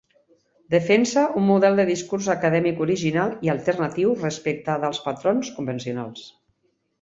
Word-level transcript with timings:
Defense 0.75 1.25
un 1.41 1.43
model 1.49 1.77
de 1.81 1.85
discurs 1.89 2.29
acadèmic 2.35 2.81
original 2.85 3.35
i 3.49 3.51
alternatiu 3.55 4.15
respecte 4.23 4.79
dels 4.87 5.03
patrons 5.05 5.53
convencionals. 5.61 6.27